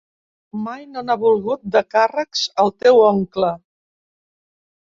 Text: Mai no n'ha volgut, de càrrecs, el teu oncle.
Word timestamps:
Mai 0.67 0.79
no 0.93 1.03
n'ha 1.09 1.17
volgut, 1.25 1.61
de 1.77 1.83
càrrecs, 1.97 2.43
el 2.65 2.73
teu 2.85 3.03
oncle. 3.11 3.55